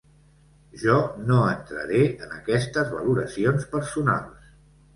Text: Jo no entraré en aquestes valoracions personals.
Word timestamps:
Jo 0.83 0.95
no 1.31 1.41
entraré 1.49 2.01
en 2.09 2.35
aquestes 2.39 2.91
valoracions 2.97 3.71
personals. 3.77 4.53